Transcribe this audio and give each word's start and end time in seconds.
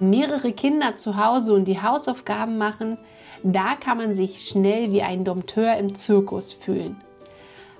mehrere 0.00 0.52
Kinder 0.52 0.96
zu 0.96 1.16
Hause 1.16 1.54
und 1.54 1.66
die 1.66 1.82
Hausaufgaben 1.82 2.58
machen, 2.58 2.98
da 3.42 3.76
kann 3.76 3.98
man 3.98 4.14
sich 4.14 4.48
schnell 4.48 4.92
wie 4.92 5.02
ein 5.02 5.24
Dompteur 5.24 5.76
im 5.76 5.94
Zirkus 5.94 6.52
fühlen. 6.52 7.00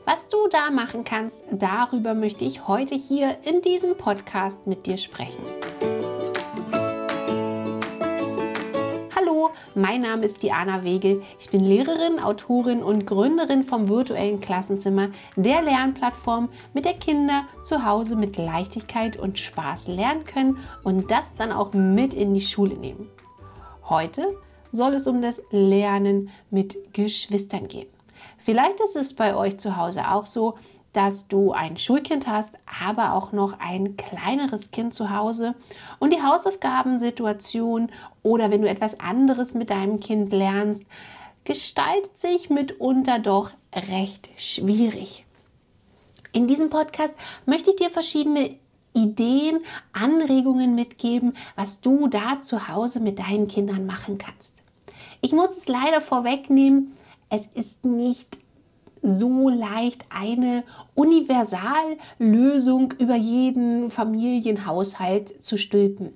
Was 0.04 0.29
du 0.29 0.49
da 0.51 0.71
machen 0.71 1.04
kannst, 1.04 1.39
darüber 1.51 2.15
möchte 2.15 2.45
ich 2.45 2.67
heute 2.67 2.95
hier 2.95 3.37
in 3.45 3.61
diesem 3.61 3.96
Podcast 3.96 4.67
mit 4.67 4.87
dir 4.87 4.96
sprechen. 4.96 5.43
Mein 9.79 10.01
Name 10.01 10.26
ist 10.26 10.42
Diana 10.42 10.83
Wegel. 10.83 11.22
Ich 11.38 11.51
bin 11.51 11.60
Lehrerin, 11.60 12.19
Autorin 12.19 12.83
und 12.83 13.06
Gründerin 13.06 13.63
vom 13.63 13.88
virtuellen 13.88 14.40
Klassenzimmer, 14.40 15.08
der 15.37 15.63
Lernplattform, 15.63 16.48
mit 16.74 16.84
der 16.84 16.95
Kinder 16.95 17.45
zu 17.62 17.84
Hause 17.84 18.16
mit 18.16 18.37
Leichtigkeit 18.37 19.16
und 19.16 19.38
Spaß 19.38 19.87
lernen 19.87 20.24
können 20.24 20.59
und 20.83 21.10
das 21.10 21.24
dann 21.37 21.52
auch 21.52 21.73
mit 21.73 22.12
in 22.12 22.34
die 22.34 22.41
Schule 22.41 22.74
nehmen. 22.74 23.09
Heute 23.88 24.27
soll 24.73 24.95
es 24.95 25.06
um 25.06 25.23
das 25.23 25.41
Lernen 25.51 26.30
mit 26.51 26.76
Geschwistern 26.92 27.68
gehen. 27.68 27.88
Vielleicht 28.37 28.80
ist 28.80 28.96
es 28.96 29.15
bei 29.15 29.37
euch 29.37 29.59
zu 29.59 29.76
Hause 29.76 30.10
auch 30.10 30.26
so, 30.26 30.56
dass 30.92 31.28
du 31.28 31.52
ein 31.52 31.77
Schulkind 31.77 32.27
hast, 32.27 32.55
aber 32.83 33.12
auch 33.15 33.33
noch 33.33 33.59
ein 33.60 33.96
kleineres 33.96 34.70
Kind 34.70 34.95
zu 34.95 35.10
Hause 35.10 35.55
und 35.98 36.12
die 36.12 36.23
Hausaufgabensituation 36.23 37.91
oder 38.23 38.51
wenn 38.51 38.62
du 38.62 38.69
etwas 38.69 38.98
anderes 39.01 39.55
mit 39.55 39.70
deinem 39.70 40.01
Kind 40.01 40.32
lernst, 40.32 40.84
gestaltet 41.45 42.19
sich 42.19 42.51
mitunter 42.51 43.19
doch 43.19 43.51
recht 43.74 44.29
schwierig. 44.37 45.24
In 46.32 46.46
diesem 46.46 46.69
Podcast 46.69 47.15
möchte 47.46 47.70
ich 47.70 47.77
dir 47.77 47.91
verschiedene 47.91 48.57
Ideen, 48.95 49.60
Anregungen 49.93 50.74
mitgeben, 50.74 51.34
was 51.57 51.80
du 51.80 52.09
da 52.09 52.43
zu 52.43 52.68
Hause 52.68 53.01
mit 53.01 53.18
deinen 53.18 53.48
Kindern 53.48 53.87
machen 53.87 54.18
kannst. 54.18 54.62
Ich 55.20 55.32
muss 55.32 55.57
es 55.57 55.68
leider 55.68 56.01
vorwegnehmen, 56.01 56.96
es 57.30 57.46
ist 57.55 57.84
nicht 57.84 58.38
so 59.02 59.49
leicht 59.49 60.04
eine 60.10 60.65
Universallösung 60.95 62.93
über 62.99 63.16
jeden 63.16 63.90
Familienhaushalt 63.90 65.45
zu 65.45 65.59
stülpen. 65.59 66.13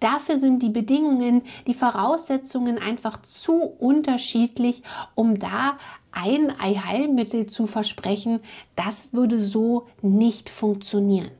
Dafür 0.00 0.38
sind 0.38 0.62
die 0.62 0.70
Bedingungen, 0.70 1.42
die 1.66 1.74
Voraussetzungen 1.74 2.78
einfach 2.78 3.20
zu 3.22 3.54
unterschiedlich, 3.54 4.82
um 5.14 5.38
da 5.38 5.78
ein 6.12 6.52
Eiheilmittel 6.58 7.46
zu 7.46 7.66
versprechen. 7.66 8.40
Das 8.76 9.12
würde 9.12 9.40
so 9.40 9.88
nicht 10.02 10.48
funktionieren. 10.48 11.30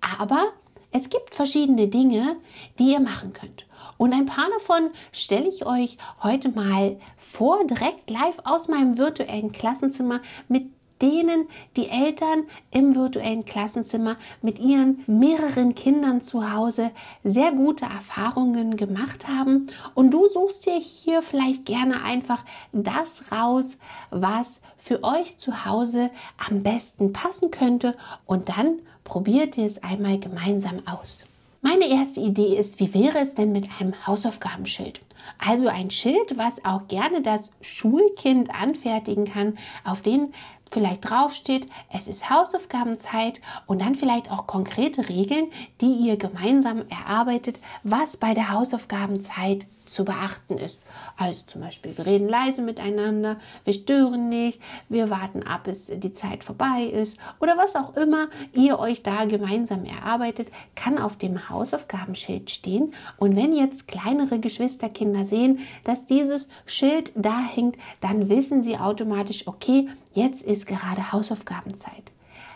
Aber 0.00 0.48
es 0.92 1.08
gibt 1.08 1.34
verschiedene 1.34 1.88
Dinge, 1.88 2.36
die 2.78 2.92
ihr 2.92 3.00
machen 3.00 3.32
könnt. 3.32 3.66
Und 4.00 4.14
ein 4.14 4.24
paar 4.24 4.48
davon 4.48 4.92
stelle 5.12 5.46
ich 5.46 5.66
euch 5.66 5.98
heute 6.22 6.48
mal 6.48 6.98
vor, 7.18 7.66
direkt 7.66 8.08
live 8.08 8.38
aus 8.44 8.66
meinem 8.66 8.96
virtuellen 8.96 9.52
Klassenzimmer, 9.52 10.22
mit 10.48 10.70
denen 11.02 11.48
die 11.76 11.90
Eltern 11.90 12.44
im 12.70 12.94
virtuellen 12.94 13.44
Klassenzimmer 13.44 14.16
mit 14.40 14.58
ihren 14.58 15.04
mehreren 15.06 15.74
Kindern 15.74 16.22
zu 16.22 16.50
Hause 16.50 16.92
sehr 17.24 17.52
gute 17.52 17.84
Erfahrungen 17.84 18.78
gemacht 18.78 19.28
haben. 19.28 19.66
Und 19.92 20.12
du 20.12 20.30
suchst 20.30 20.64
dir 20.64 20.78
hier 20.78 21.20
vielleicht 21.20 21.66
gerne 21.66 22.02
einfach 22.02 22.42
das 22.72 23.30
raus, 23.30 23.76
was 24.08 24.60
für 24.78 25.04
euch 25.04 25.36
zu 25.36 25.66
Hause 25.66 26.08
am 26.48 26.62
besten 26.62 27.12
passen 27.12 27.50
könnte. 27.50 27.98
Und 28.24 28.48
dann 28.48 28.78
probiert 29.04 29.58
ihr 29.58 29.66
es 29.66 29.82
einmal 29.82 30.18
gemeinsam 30.18 30.78
aus. 30.86 31.26
Meine 31.62 31.90
erste 31.90 32.20
Idee 32.20 32.56
ist, 32.56 32.80
wie 32.80 32.94
wäre 32.94 33.18
es 33.18 33.34
denn 33.34 33.52
mit 33.52 33.68
einem 33.78 34.06
Hausaufgabenschild? 34.06 35.00
Also 35.38 35.68
ein 35.68 35.90
Schild, 35.90 36.38
was 36.38 36.64
auch 36.64 36.88
gerne 36.88 37.20
das 37.20 37.50
Schulkind 37.60 38.48
anfertigen 38.54 39.26
kann, 39.26 39.58
auf 39.84 40.00
den 40.00 40.32
vielleicht 40.70 41.08
draufsteht, 41.08 41.66
es 41.92 42.08
ist 42.08 42.30
Hausaufgabenzeit 42.30 43.40
und 43.66 43.80
dann 43.80 43.94
vielleicht 43.94 44.30
auch 44.30 44.46
konkrete 44.46 45.08
Regeln, 45.08 45.50
die 45.80 45.92
ihr 45.92 46.16
gemeinsam 46.16 46.84
erarbeitet, 46.88 47.58
was 47.82 48.16
bei 48.16 48.34
der 48.34 48.50
Hausaufgabenzeit 48.50 49.66
zu 49.90 50.04
beachten 50.04 50.56
ist. 50.56 50.78
Also 51.16 51.42
zum 51.46 51.62
Beispiel, 51.62 51.96
wir 51.98 52.06
reden 52.06 52.28
leise 52.28 52.62
miteinander, 52.62 53.40
wir 53.64 53.74
stören 53.74 54.28
nicht, 54.28 54.60
wir 54.88 55.10
warten 55.10 55.42
ab, 55.42 55.64
bis 55.64 55.92
die 55.92 56.14
Zeit 56.14 56.44
vorbei 56.44 56.84
ist 56.84 57.18
oder 57.40 57.56
was 57.58 57.74
auch 57.74 57.96
immer 57.96 58.28
ihr 58.52 58.78
euch 58.78 59.02
da 59.02 59.24
gemeinsam 59.24 59.84
erarbeitet, 59.84 60.48
kann 60.76 60.98
auf 60.98 61.16
dem 61.16 61.48
Hausaufgabenschild 61.48 62.50
stehen. 62.50 62.94
Und 63.16 63.34
wenn 63.34 63.52
jetzt 63.52 63.88
kleinere 63.88 64.38
Geschwisterkinder 64.38 65.24
sehen, 65.24 65.58
dass 65.82 66.06
dieses 66.06 66.48
Schild 66.66 67.10
da 67.16 67.40
hängt, 67.40 67.76
dann 68.00 68.28
wissen 68.28 68.62
sie 68.62 68.78
automatisch, 68.78 69.48
okay, 69.48 69.88
jetzt 70.12 70.42
ist 70.42 70.66
gerade 70.66 71.12
Hausaufgabenzeit. 71.12 72.12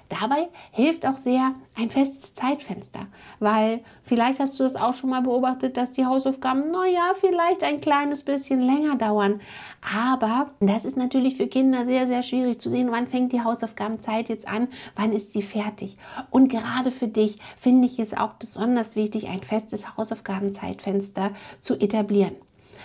Dabei 0.08 0.48
hilft 0.70 1.06
auch 1.06 1.16
sehr 1.16 1.54
ein 1.74 1.88
festes 1.88 2.34
Zeitfenster, 2.34 3.06
weil 3.40 3.80
vielleicht 4.02 4.38
hast 4.38 4.58
du 4.60 4.62
das 4.62 4.76
auch 4.76 4.94
schon 4.94 5.10
mal 5.10 5.22
beobachtet, 5.22 5.76
dass 5.78 5.92
die 5.92 6.04
Hausaufgaben, 6.04 6.70
naja, 6.70 7.14
vielleicht 7.18 7.62
ein 7.62 7.80
kleines 7.80 8.22
bisschen 8.22 8.60
länger 8.60 8.96
dauern. 8.96 9.40
Aber 9.80 10.50
das 10.60 10.84
ist 10.84 10.96
natürlich 10.96 11.36
für 11.36 11.46
Kinder 11.46 11.86
sehr, 11.86 12.06
sehr 12.06 12.22
schwierig 12.22 12.60
zu 12.60 12.68
sehen, 12.68 12.92
wann 12.92 13.06
fängt 13.06 13.32
die 13.32 13.42
Hausaufgabenzeit 13.42 14.28
jetzt 14.28 14.46
an, 14.46 14.68
wann 14.94 15.12
ist 15.12 15.32
sie 15.32 15.42
fertig. 15.42 15.96
Und 16.30 16.48
gerade 16.48 16.90
für 16.90 17.08
dich 17.08 17.38
finde 17.58 17.86
ich 17.86 17.98
es 17.98 18.14
auch 18.14 18.34
besonders 18.34 18.96
wichtig, 18.96 19.28
ein 19.28 19.42
festes 19.42 19.96
Hausaufgabenzeitfenster 19.96 21.30
zu 21.60 21.80
etablieren. 21.80 22.36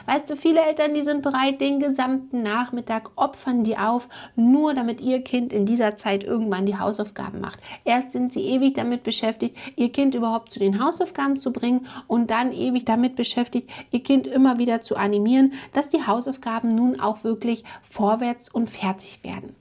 Weißt 0.06 0.30
du, 0.30 0.36
viele 0.36 0.62
Eltern, 0.62 0.94
die 0.94 1.02
sind 1.02 1.22
bereit, 1.22 1.62
den 1.62 1.80
gesamten 1.80 2.44
Nachmittag 2.44 3.12
opfern 3.16 3.64
die 3.64 3.78
auf, 3.78 4.08
nur 4.36 4.74
damit 4.74 5.02
ihr 5.02 5.24
Kind 5.24 5.54
in 5.54 5.66
dieser 5.66 5.98
Zeit 5.98 6.24
irgendwann 6.24 6.66
die 6.66 6.78
Hausaufgaben 6.78 7.42
macht. 7.42 7.60
Erst 7.84 8.12
sind 8.12 8.34
sie 8.34 8.44
ewig 8.44 8.76
damit 8.76 9.04
beschäftigt, 9.04 9.58
ihr 9.76 9.92
Kind 9.92 10.16
überhaupt 10.16 10.52
zu 10.52 10.60
den 10.60 10.84
Hausaufgaben 10.84 11.38
zu 11.38 11.52
bringen 11.52 11.88
und 12.08 12.30
dann 12.32 12.52
ewig 12.52 12.86
damit 12.86 13.16
beschäftigt, 13.16 13.70
ihr 13.92 14.04
Kind 14.04 14.28
immer 14.28 14.60
wieder 14.60 14.82
zu 14.82 14.96
animieren, 14.96 15.54
dass 15.74 15.90
die 15.90 16.06
Hausaufgaben 16.06 16.70
nun 16.70 17.00
auch 17.00 17.24
wirklich 17.24 17.64
vorwärts 17.82 18.50
und 18.50 18.70
fertig 18.70 19.20
werden. 19.24 19.56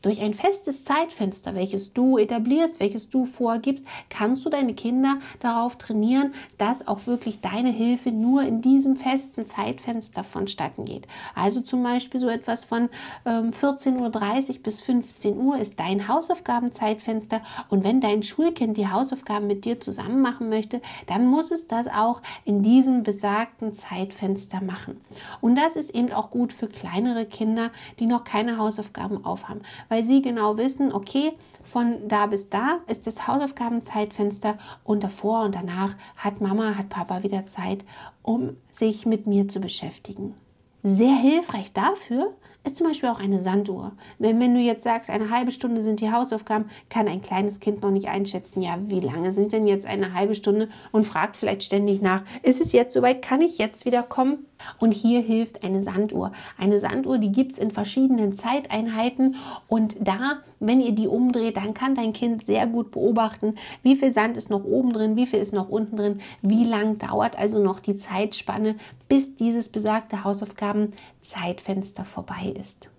Durch 0.00 0.20
ein 0.20 0.32
festes 0.32 0.84
Zeitfenster, 0.84 1.56
welches 1.56 1.92
du 1.92 2.18
etablierst, 2.18 2.78
welches 2.78 3.10
du 3.10 3.26
vorgibst, 3.26 3.84
kannst 4.10 4.44
du 4.44 4.48
deine 4.48 4.74
Kinder 4.74 5.18
darauf 5.40 5.76
trainieren, 5.76 6.34
dass 6.56 6.86
auch 6.86 7.08
wirklich 7.08 7.40
deine 7.40 7.70
Hilfe 7.70 8.12
nur 8.12 8.42
in 8.42 8.62
diesem 8.62 8.94
festen 8.94 9.44
Zeitfenster 9.46 10.22
vonstatten 10.22 10.84
geht. 10.84 11.08
Also 11.34 11.60
zum 11.62 11.82
Beispiel 11.82 12.20
so 12.20 12.28
etwas 12.28 12.62
von 12.62 12.90
ähm, 13.26 13.50
14.30 13.50 14.48
Uhr 14.48 14.62
bis 14.62 14.82
15 14.82 15.36
Uhr 15.36 15.58
ist 15.58 15.80
dein 15.80 16.06
Hausaufgabenzeitfenster 16.06 17.40
und 17.68 17.82
wenn 17.82 18.00
dein 18.00 18.22
Schulkind 18.22 18.76
die 18.76 18.88
Hausaufgaben 18.88 19.48
mit 19.48 19.64
dir 19.64 19.80
zusammen 19.80 20.22
machen 20.22 20.48
möchte, 20.48 20.80
dann 21.08 21.26
muss 21.26 21.50
es 21.50 21.66
das 21.66 21.88
auch 21.88 22.22
in 22.44 22.62
diesem 22.62 23.02
besagten 23.02 23.74
Zeitfenster 23.74 24.62
machen. 24.62 25.00
Und 25.40 25.56
das 25.56 25.74
ist 25.74 25.90
eben 25.90 26.12
auch 26.12 26.30
gut 26.30 26.52
für 26.52 26.68
kleinere 26.68 27.26
Kinder, 27.26 27.72
die 27.98 28.06
noch 28.06 28.22
keine 28.22 28.58
Hausaufgaben 28.58 29.24
aufhaben 29.24 29.62
weil 29.88 29.97
sie 30.02 30.22
genau 30.22 30.56
wissen, 30.56 30.92
okay, 30.92 31.32
von 31.64 32.08
da 32.08 32.26
bis 32.26 32.48
da 32.48 32.80
ist 32.86 33.06
das 33.06 33.26
Hausaufgabenzeitfenster 33.26 34.58
und 34.84 35.02
davor 35.02 35.44
und 35.44 35.54
danach 35.54 35.94
hat 36.16 36.40
Mama, 36.40 36.76
hat 36.76 36.88
Papa 36.88 37.22
wieder 37.22 37.46
Zeit, 37.46 37.84
um 38.22 38.56
sich 38.70 39.06
mit 39.06 39.26
mir 39.26 39.48
zu 39.48 39.60
beschäftigen. 39.60 40.34
Sehr 40.82 41.14
hilfreich 41.14 41.72
dafür 41.72 42.34
ist 42.64 42.76
zum 42.76 42.86
Beispiel 42.86 43.08
auch 43.08 43.18
eine 43.18 43.40
Sanduhr. 43.40 43.92
Denn 44.18 44.38
wenn 44.40 44.54
du 44.54 44.60
jetzt 44.60 44.84
sagst, 44.84 45.10
eine 45.10 45.30
halbe 45.30 45.52
Stunde 45.52 45.82
sind 45.82 46.00
die 46.00 46.12
Hausaufgaben, 46.12 46.70
kann 46.88 47.08
ein 47.08 47.22
kleines 47.22 47.60
Kind 47.60 47.82
noch 47.82 47.90
nicht 47.90 48.08
einschätzen, 48.08 48.62
ja, 48.62 48.78
wie 48.86 49.00
lange 49.00 49.32
sind 49.32 49.52
denn 49.52 49.66
jetzt 49.66 49.86
eine 49.86 50.14
halbe 50.14 50.34
Stunde 50.34 50.68
und 50.92 51.06
fragt 51.06 51.36
vielleicht 51.36 51.62
ständig 51.62 52.00
nach, 52.00 52.22
ist 52.42 52.60
es 52.60 52.72
jetzt 52.72 52.94
soweit, 52.94 53.22
kann 53.22 53.40
ich 53.40 53.58
jetzt 53.58 53.86
wieder 53.86 54.02
kommen? 54.02 54.46
Und 54.78 54.92
hier 54.92 55.20
hilft 55.20 55.64
eine 55.64 55.80
Sanduhr. 55.80 56.32
Eine 56.56 56.80
Sanduhr, 56.80 57.18
die 57.18 57.32
gibt 57.32 57.52
es 57.52 57.58
in 57.58 57.70
verschiedenen 57.70 58.36
Zeiteinheiten 58.36 59.36
und 59.68 59.96
da, 60.00 60.38
wenn 60.60 60.80
ihr 60.80 60.92
die 60.92 61.06
umdreht, 61.06 61.56
dann 61.56 61.74
kann 61.74 61.94
dein 61.94 62.12
Kind 62.12 62.44
sehr 62.44 62.66
gut 62.66 62.90
beobachten, 62.90 63.54
wie 63.82 63.96
viel 63.96 64.12
Sand 64.12 64.36
ist 64.36 64.50
noch 64.50 64.64
oben 64.64 64.92
drin, 64.92 65.16
wie 65.16 65.26
viel 65.26 65.40
ist 65.40 65.52
noch 65.52 65.68
unten 65.68 65.96
drin, 65.96 66.20
wie 66.42 66.64
lang 66.64 66.98
dauert 66.98 67.38
also 67.38 67.62
noch 67.62 67.80
die 67.80 67.96
Zeitspanne, 67.96 68.76
bis 69.08 69.36
dieses 69.36 69.68
besagte 69.68 70.24
Hausaufgabenzeitfenster 70.24 72.04
vorbei 72.04 72.54
ist. 72.60 72.90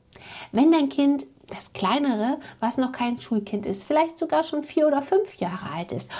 Wenn 0.51 0.71
dein 0.71 0.89
Kind 0.89 1.25
das 1.47 1.73
kleinere, 1.73 2.39
was 2.59 2.77
noch 2.77 2.91
kein 2.91 3.19
Schulkind 3.19 3.65
ist, 3.65 3.83
vielleicht 3.83 4.17
sogar 4.17 4.43
schon 4.43 4.63
vier 4.63 4.87
oder 4.87 5.01
fünf 5.01 5.35
Jahre 5.35 5.71
alt 5.71 5.91
ist 5.91 6.11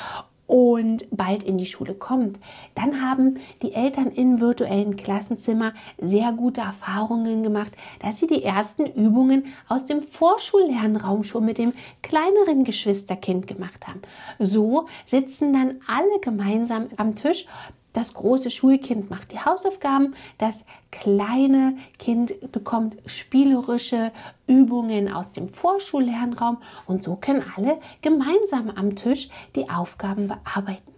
und 0.50 1.06
bald 1.12 1.44
in 1.44 1.60
die 1.60 1.68
Schule 1.68 1.94
kommt, 1.94 2.40
dann 2.74 3.04
haben 3.04 3.38
die 3.62 3.74
Eltern 3.74 4.08
im 4.08 4.42
virtuellen 4.42 4.98
Klassenzimmer 4.98 5.74
sehr 6.00 6.34
gute 6.34 6.62
Erfahrungen 6.62 7.44
gemacht, 7.44 7.72
dass 8.00 8.20
sie 8.20 8.26
die 8.26 8.44
ersten 8.44 8.88
Übungen 8.88 9.46
aus 9.68 9.86
dem 9.86 10.02
Vorschullernraum 10.02 11.24
schon 11.24 11.46
mit 11.46 11.60
dem 11.60 11.74
kleineren 12.02 12.64
Geschwisterkind 12.64 13.46
gemacht 13.46 13.88
haben. 13.88 14.02
So 14.40 14.88
sitzen 15.06 15.54
dann 15.54 15.82
alle 15.88 16.20
gemeinsam 16.20 16.88
am 16.98 17.14
Tisch 17.16 17.46
das 17.94 18.14
große 18.14 18.52
Schulkind 18.52 19.10
macht 19.10 19.32
die 19.32 19.40
Hausaufgaben, 19.40 20.16
das 20.38 20.64
kleine 20.92 21.78
Kind 21.98 22.52
bekommt 22.52 22.96
spielerische 23.06 24.12
Übungen 24.48 25.12
aus 25.12 25.32
dem 25.32 25.50
Vorschullernraum 25.50 26.58
und 26.86 27.02
so 27.02 27.16
können 27.16 27.44
alle 27.56 27.80
gemeinsam 28.02 28.70
am 28.70 28.96
Tisch 28.96 29.30
die 29.56 29.70
Aufgaben 29.70 30.28
bearbeiten. 30.28 30.94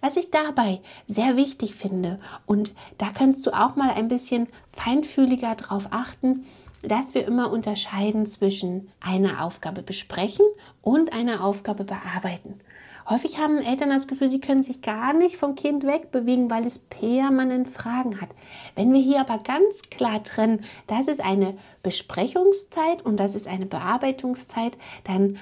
Was 0.00 0.16
ich 0.16 0.30
dabei 0.30 0.80
sehr 1.08 1.36
wichtig 1.36 1.74
finde, 1.74 2.20
und 2.44 2.72
da 2.98 3.10
kannst 3.10 3.46
du 3.46 3.50
auch 3.50 3.76
mal 3.76 3.90
ein 3.90 4.08
bisschen 4.08 4.46
feinfühliger 4.72 5.54
drauf 5.54 5.88
achten, 5.90 6.46
dass 6.82 7.14
wir 7.14 7.26
immer 7.26 7.50
unterscheiden 7.50 8.26
zwischen 8.26 8.88
einer 9.00 9.44
Aufgabe 9.44 9.82
besprechen 9.82 10.44
und 10.82 11.12
einer 11.12 11.42
Aufgabe 11.44 11.84
bearbeiten. 11.84 12.60
Häufig 13.08 13.38
haben 13.38 13.58
Eltern 13.58 13.90
das 13.90 14.08
Gefühl, 14.08 14.28
sie 14.28 14.40
können 14.40 14.64
sich 14.64 14.82
gar 14.82 15.12
nicht 15.12 15.36
vom 15.36 15.54
Kind 15.54 15.86
wegbewegen, 15.86 16.50
weil 16.50 16.66
es 16.66 16.80
permanent 16.80 17.68
Fragen 17.68 18.20
hat. 18.20 18.30
Wenn 18.74 18.92
wir 18.92 19.00
hier 19.00 19.20
aber 19.20 19.38
ganz 19.38 19.80
klar 19.92 20.24
trennen, 20.24 20.64
das 20.88 21.06
ist 21.06 21.20
eine 21.20 21.56
Besprechungszeit 21.84 23.02
und 23.02 23.18
das 23.18 23.36
ist 23.36 23.46
eine 23.46 23.66
Bearbeitungszeit, 23.66 24.76
dann 25.04 25.38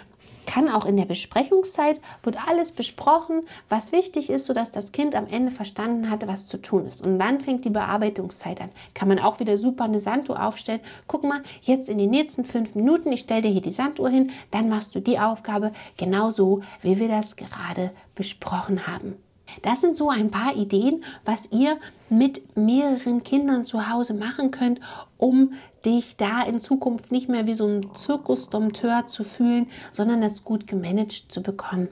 kann 0.46 0.69
auch 0.69 0.85
in 0.85 0.96
der 0.96 1.05
Besprechungszeit, 1.05 2.00
wird 2.23 2.37
alles 2.46 2.73
besprochen, 2.73 3.43
was 3.69 3.93
wichtig 3.93 4.31
ist, 4.31 4.46
sodass 4.46 4.70
das 4.70 4.93
Kind 4.93 5.14
am 5.14 5.26
Ende 5.26 5.50
verstanden 5.50 6.11
hatte, 6.11 6.29
was 6.29 6.46
zu 6.46 6.58
tun 6.58 6.87
ist. 6.87 7.05
Und 7.05 7.19
dann 7.19 7.41
fängt 7.41 7.64
die 7.64 7.70
Bearbeitungszeit 7.70 8.61
an. 8.61 8.70
Kann 8.94 9.08
man 9.08 9.19
auch 9.19 9.41
wieder 9.41 9.58
super 9.58 9.85
eine 9.85 10.00
Sanduhr 10.00 10.43
aufstellen. 10.43 10.81
Guck 11.06 11.25
mal, 11.25 11.43
jetzt 11.62 11.88
in 11.88 11.99
den 11.99 12.11
nächsten 12.11 12.44
fünf 12.44 12.75
Minuten, 12.75 13.12
ich 13.12 13.20
stelle 13.20 13.43
dir 13.43 13.50
hier 13.50 13.62
die 13.62 13.73
Sanduhr 13.73 14.08
hin, 14.08 14.31
dann 14.50 14.69
machst 14.69 14.94
du 14.94 15.00
die 15.00 15.19
Aufgabe 15.19 15.73
genauso, 15.96 16.62
wie 16.82 16.99
wir 16.99 17.08
das 17.08 17.37
gerade 17.37 17.90
besprochen 18.14 18.87
haben. 18.87 19.24
Das 19.62 19.81
sind 19.81 19.97
so 19.97 20.11
ein 20.11 20.31
paar 20.31 20.56
Ideen, 20.56 21.05
was 21.25 21.51
ihr 21.51 21.79
mit 22.09 22.56
mehreren 22.56 23.23
Kindern 23.25 23.67
zu 23.67 23.89
Hause 23.89 24.15
machen 24.15 24.51
könnt, 24.51 24.81
um 25.19 25.55
dich 25.85 26.17
da 26.17 26.43
in 26.43 26.61
Zukunft 26.61 27.12
nicht 27.12 27.29
mehr 27.29 27.47
wie 27.47 27.55
so 27.55 27.67
ein 27.67 27.95
Zirkusdompteur 27.95 29.06
zu 29.06 29.25
fühlen, 29.25 29.69
sondern 29.93 30.21
das 30.21 30.45
gut 30.45 30.67
gemanagt 30.67 31.27
zu 31.31 31.43
bekommen. 31.43 31.89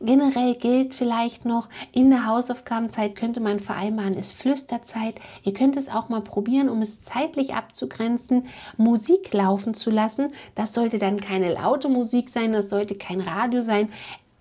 Generell 0.00 0.54
gilt 0.56 0.92
vielleicht 0.92 1.44
noch, 1.44 1.68
in 1.92 2.10
der 2.10 2.26
Hausaufgabenzeit 2.26 3.14
könnte 3.14 3.40
man 3.40 3.60
vereinbaren, 3.60 4.14
ist 4.14 4.32
Flüsterzeit. 4.32 5.14
Ihr 5.44 5.54
könnt 5.54 5.76
es 5.76 5.88
auch 5.88 6.08
mal 6.08 6.20
probieren, 6.20 6.68
um 6.68 6.82
es 6.82 7.00
zeitlich 7.00 7.54
abzugrenzen, 7.54 8.48
Musik 8.76 9.32
laufen 9.32 9.72
zu 9.72 9.90
lassen. 9.90 10.32
Das 10.56 10.74
sollte 10.74 10.98
dann 10.98 11.20
keine 11.20 11.54
laute 11.54 11.88
Musik 11.88 12.28
sein, 12.28 12.52
das 12.52 12.68
sollte 12.68 12.96
kein 12.96 13.20
Radio 13.20 13.62
sein 13.62 13.88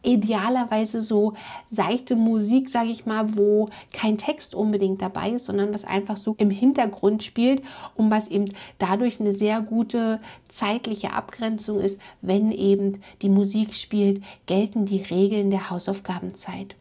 idealerweise 0.04 1.02
so 1.02 1.34
seichte 1.70 2.16
Musik, 2.16 2.70
sage 2.70 2.90
ich 2.90 3.06
mal, 3.06 3.36
wo 3.36 3.70
kein 3.92 4.18
Text 4.18 4.54
unbedingt 4.54 5.02
dabei 5.02 5.32
ist, 5.32 5.46
sondern 5.46 5.74
was 5.74 5.86
einfach 5.86 6.18
so 6.18 6.36
im 6.38 6.50
Hintergrund 6.50 7.24
spielt 7.24 7.64
und 7.96 8.12
was 8.12 8.28
eben 8.28 8.54
dadurch 8.78 9.20
eine 9.20 9.34
sehr 9.34 9.62
gute 9.62 10.20
zeitliche 10.50 11.14
Abgrenzung 11.14 11.80
ist, 11.80 12.00
wenn 12.22 12.52
eben 12.52 13.02
die 13.22 13.30
Musik 13.30 13.74
spielt, 13.74 14.22
gelten 14.46 14.86
die 14.86 15.02
Regeln 15.02 15.50
der 15.50 15.70
Hausaufgabenzeit. 15.70 16.76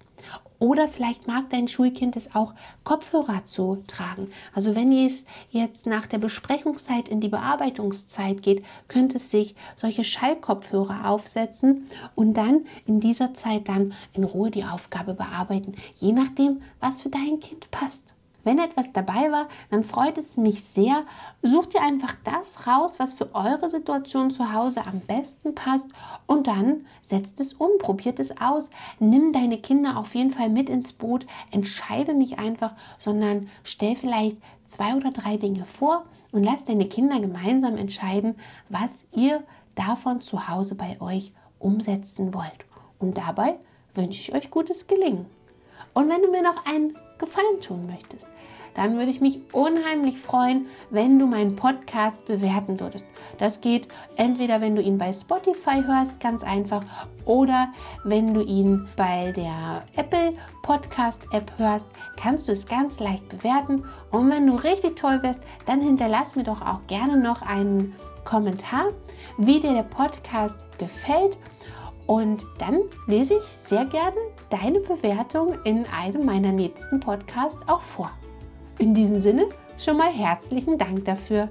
Oder 0.62 0.86
vielleicht 0.86 1.26
mag 1.26 1.50
dein 1.50 1.66
Schulkind 1.66 2.14
es 2.14 2.36
auch, 2.36 2.54
Kopfhörer 2.84 3.44
zu 3.46 3.82
tragen. 3.88 4.28
Also 4.54 4.76
wenn 4.76 4.92
es 4.92 5.24
jetzt 5.50 5.86
nach 5.86 6.06
der 6.06 6.18
Besprechungszeit 6.18 7.08
in 7.08 7.20
die 7.20 7.30
Bearbeitungszeit 7.30 8.44
geht, 8.44 8.64
könnte 8.86 9.16
es 9.16 9.32
sich 9.32 9.56
solche 9.74 10.04
Schallkopfhörer 10.04 11.10
aufsetzen 11.10 11.88
und 12.14 12.34
dann 12.34 12.60
in 12.86 13.00
dieser 13.00 13.34
Zeit 13.34 13.68
dann 13.68 13.92
in 14.12 14.22
Ruhe 14.22 14.52
die 14.52 14.62
Aufgabe 14.62 15.14
bearbeiten, 15.14 15.74
je 15.96 16.12
nachdem, 16.12 16.62
was 16.78 17.00
für 17.00 17.08
dein 17.08 17.40
Kind 17.40 17.68
passt. 17.72 18.14
Wenn 18.44 18.58
etwas 18.58 18.92
dabei 18.92 19.30
war, 19.30 19.48
dann 19.70 19.84
freut 19.84 20.18
es 20.18 20.36
mich 20.36 20.64
sehr. 20.64 21.04
Sucht 21.42 21.74
ihr 21.74 21.82
einfach 21.82 22.14
das 22.24 22.66
raus, 22.66 22.98
was 22.98 23.12
für 23.12 23.34
eure 23.34 23.70
Situation 23.70 24.30
zu 24.30 24.52
Hause 24.52 24.84
am 24.86 25.00
besten 25.00 25.54
passt 25.54 25.88
und 26.26 26.46
dann 26.46 26.86
setzt 27.02 27.40
es 27.40 27.54
um, 27.54 27.70
probiert 27.78 28.18
es 28.18 28.40
aus. 28.40 28.70
Nimm 28.98 29.32
deine 29.32 29.58
Kinder 29.58 29.96
auf 29.96 30.14
jeden 30.14 30.30
Fall 30.30 30.48
mit 30.48 30.68
ins 30.68 30.92
Boot. 30.92 31.26
Entscheide 31.50 32.14
nicht 32.14 32.38
einfach, 32.38 32.72
sondern 32.98 33.48
stell 33.64 33.96
vielleicht 33.96 34.38
zwei 34.66 34.94
oder 34.94 35.10
drei 35.10 35.36
Dinge 35.36 35.64
vor 35.64 36.04
und 36.32 36.42
lass 36.42 36.64
deine 36.64 36.86
Kinder 36.86 37.20
gemeinsam 37.20 37.76
entscheiden, 37.76 38.36
was 38.68 38.90
ihr 39.12 39.42
davon 39.74 40.20
zu 40.20 40.48
Hause 40.48 40.74
bei 40.74 41.00
euch 41.00 41.32
umsetzen 41.58 42.34
wollt. 42.34 42.64
Und 42.98 43.18
dabei 43.18 43.56
wünsche 43.94 44.20
ich 44.20 44.34
euch 44.34 44.50
gutes 44.50 44.86
Gelingen. 44.86 45.26
Und 45.94 46.08
wenn 46.08 46.22
du 46.22 46.30
mir 46.30 46.42
noch 46.42 46.64
einen 46.64 46.96
Gefallen 47.22 47.60
tun 47.62 47.86
möchtest, 47.86 48.26
dann 48.74 48.96
würde 48.96 49.10
ich 49.10 49.20
mich 49.20 49.40
unheimlich 49.52 50.18
freuen, 50.18 50.66
wenn 50.90 51.18
du 51.18 51.26
meinen 51.26 51.56
Podcast 51.56 52.26
bewerten 52.26 52.80
würdest. 52.80 53.04
Das 53.38 53.60
geht 53.60 53.88
entweder, 54.16 54.60
wenn 54.60 54.76
du 54.76 54.82
ihn 54.82 54.98
bei 54.98 55.12
Spotify 55.12 55.82
hörst, 55.84 56.20
ganz 56.20 56.42
einfach, 56.42 56.82
oder 57.24 57.68
wenn 58.04 58.34
du 58.34 58.42
ihn 58.42 58.88
bei 58.96 59.32
der 59.32 59.82
Apple 59.96 60.34
Podcast 60.62 61.22
App 61.32 61.52
hörst, 61.56 61.86
kannst 62.16 62.48
du 62.48 62.52
es 62.52 62.66
ganz 62.66 62.98
leicht 62.98 63.28
bewerten. 63.28 63.84
Und 64.10 64.30
wenn 64.30 64.46
du 64.46 64.54
richtig 64.54 64.96
toll 64.96 65.22
wirst, 65.22 65.40
dann 65.66 65.80
hinterlass 65.80 66.34
mir 66.34 66.44
doch 66.44 66.60
auch 66.60 66.86
gerne 66.86 67.16
noch 67.16 67.42
einen 67.42 67.94
Kommentar, 68.24 68.88
wie 69.38 69.60
dir 69.60 69.72
der 69.72 69.82
Podcast 69.82 70.56
gefällt. 70.78 71.38
Und 72.06 72.44
dann 72.58 72.80
lese 73.06 73.34
ich 73.34 73.44
sehr 73.68 73.84
gerne 73.84 74.16
deine 74.50 74.80
Bewertung 74.80 75.56
in 75.64 75.84
einem 75.86 76.26
meiner 76.26 76.52
nächsten 76.52 77.00
Podcasts 77.00 77.60
auch 77.66 77.82
vor. 77.82 78.10
In 78.78 78.94
diesem 78.94 79.20
Sinne 79.20 79.44
schon 79.78 79.96
mal 79.96 80.12
herzlichen 80.12 80.78
Dank 80.78 81.04
dafür. 81.04 81.48